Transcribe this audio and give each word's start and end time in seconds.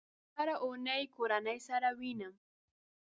هره 0.37 0.55
اونۍ 0.65 1.03
کورنۍ 1.15 1.59
سره 1.67 1.89
وینم 1.99 2.33